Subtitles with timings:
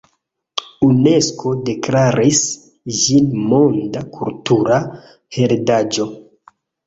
[0.85, 2.39] Unesko deklaris
[3.01, 4.79] ĝin Monda Kultura
[5.37, 6.09] Heredaĵo.